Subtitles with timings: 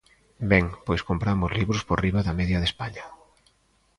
[0.51, 3.05] Ben, pois compramos libros por riba da media de España.